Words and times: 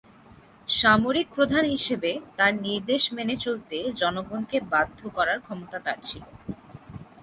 সামরিক 0.69 1.27
প্রধান 1.35 1.63
হিসেবে 1.65 2.11
তার 2.37 2.53
নির্দেশ 2.61 3.03
মেনে 3.13 3.35
চলতে 3.37 3.77
জনগণকে 4.01 4.57
বাধ্য 4.71 4.99
করার 5.09 5.39
ক্ষমতা 5.39 5.77
তার 5.79 5.97
ছিল। 6.01 6.23